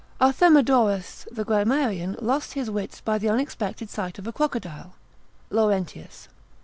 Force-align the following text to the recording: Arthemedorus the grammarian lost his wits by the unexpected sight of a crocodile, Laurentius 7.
Arthemedorus 0.19 1.27
the 1.31 1.43
grammarian 1.45 2.15
lost 2.19 2.53
his 2.53 2.71
wits 2.71 2.99
by 3.01 3.19
the 3.19 3.29
unexpected 3.29 3.87
sight 3.87 4.17
of 4.17 4.25
a 4.25 4.31
crocodile, 4.33 4.93
Laurentius 5.51 6.23
7. 6.23 6.35